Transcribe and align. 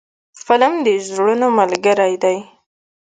فلم 0.45 0.73
د 0.85 0.87
زړونو 1.07 1.47
ملګری 1.59 2.13
دی 2.23 2.37